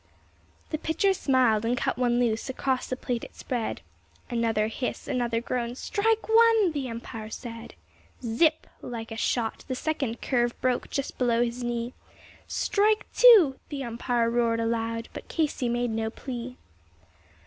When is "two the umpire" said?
13.15-14.31